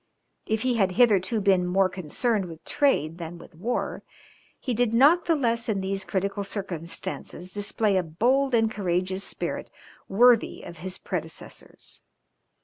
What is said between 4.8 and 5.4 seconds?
not the